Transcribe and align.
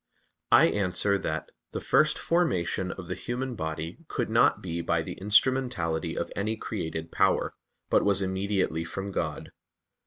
I 0.51 0.65
answer 0.65 1.19
that, 1.19 1.51
The 1.73 1.79
first 1.79 2.17
formation 2.17 2.91
of 2.91 3.07
the 3.07 3.13
human 3.13 3.53
body 3.53 3.99
could 4.07 4.31
not 4.31 4.59
be 4.59 4.81
by 4.81 5.03
the 5.03 5.13
instrumentality 5.13 6.17
of 6.17 6.31
any 6.35 6.57
created 6.57 7.11
power, 7.11 7.53
but 7.91 8.03
was 8.03 8.19
immediately 8.23 8.83
from 8.83 9.11
God. 9.11 9.51